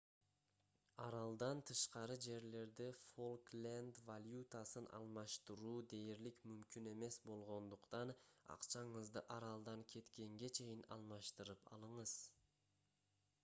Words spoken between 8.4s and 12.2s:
акчаңызды аралдан кеткенге чейин алмаштырып алыңыз